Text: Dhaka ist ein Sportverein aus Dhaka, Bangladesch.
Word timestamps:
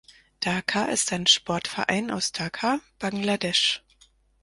Dhaka 0.39 0.85
ist 0.85 1.13
ein 1.13 1.27
Sportverein 1.27 2.09
aus 2.09 2.31
Dhaka, 2.31 2.79
Bangladesch. 2.97 3.83